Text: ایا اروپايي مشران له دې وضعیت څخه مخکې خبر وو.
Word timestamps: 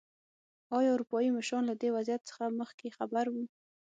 ایا 0.77 0.89
اروپايي 0.93 1.29
مشران 1.37 1.63
له 1.67 1.75
دې 1.81 1.89
وضعیت 1.95 2.21
څخه 2.29 2.43
مخکې 2.59 2.95
خبر 2.97 3.25
وو. 3.29 3.43